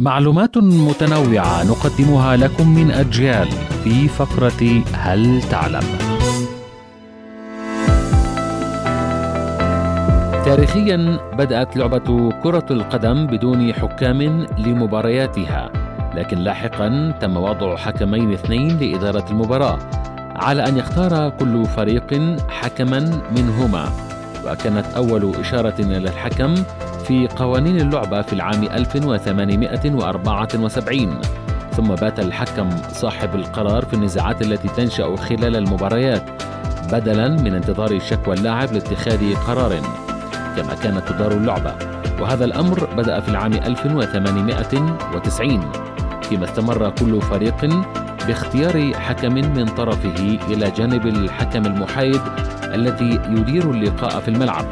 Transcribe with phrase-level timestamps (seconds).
[0.00, 3.48] معلومات متنوعة نقدمها لكم من أجيال
[3.84, 5.82] في فقرة هل تعلم؟
[10.44, 15.70] تاريخيا بدأت لعبة كرة القدم بدون حكام لمبارياتها،
[16.14, 19.78] لكن لاحقا تم وضع حكمين اثنين لإدارة المباراة،
[20.36, 23.92] على أن يختار كل فريق حكما منهما،
[24.46, 26.54] وكانت أول إشارة إلى الحكم
[27.06, 31.20] في قوانين اللعبة في العام 1874
[31.76, 36.22] ثم بات الحكم صاحب القرار في النزاعات التي تنشأ خلال المباريات
[36.92, 39.80] بدلا من انتظار شكوى اللاعب لاتخاذ قرار
[40.56, 41.74] كما كانت تدار اللعبة.
[42.20, 45.70] وهذا الأمر بدأ في العام 1890
[46.22, 47.64] فيما استمر كل فريق
[48.26, 52.20] باختيار حكم من طرفه إلى جانب الحكم المحايد
[52.64, 54.64] الذي يدير اللقاء في الملعب.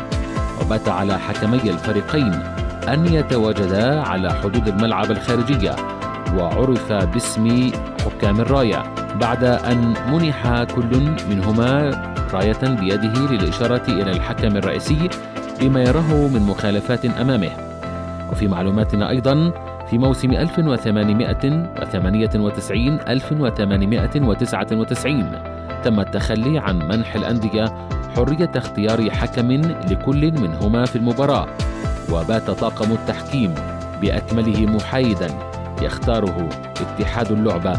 [0.60, 2.32] وبات على حكمي الفريقين
[2.88, 5.76] أن يتواجدا على حدود الملعب الخارجية
[6.38, 7.70] وعرف باسم
[8.04, 8.82] حكام الراية
[9.20, 11.90] بعد أن منح كل منهما
[12.32, 15.08] راية بيده للإشارة إلى الحكم الرئيسي
[15.60, 17.50] بما يراه من مخالفات أمامه.
[18.32, 19.52] وفي معلوماتنا أيضا
[19.90, 25.32] في موسم 1898 1899
[25.84, 27.64] تم التخلي عن منح الأندية
[28.16, 29.50] حرية اختيار حكم
[29.90, 31.46] لكل منهما في المباراة
[32.12, 33.54] وبات طاقم التحكيم
[34.00, 35.28] بأكمله محايدا.
[35.82, 36.48] يختاره
[36.80, 37.72] اتحاد اللعبة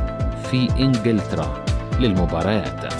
[0.43, 1.53] في إنجلترا
[1.99, 2.93] للمباريات